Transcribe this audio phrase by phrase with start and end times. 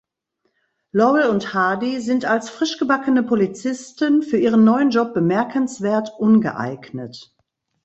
[0.91, 7.35] Laurel und Hardy sind als frischgebackene Polizisten für ihren neuen Job bemerkenswert ungeeignet.